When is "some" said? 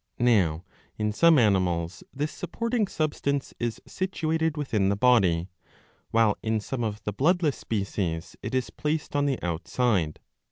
1.11-1.37, 6.59-6.83